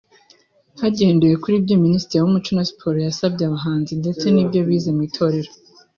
[0.81, 5.51] Hagendewe kuri ibyo Minisitiri w’Umuco na Siporo yasabye abahanzi ndetse n’ibyo bize mu itorero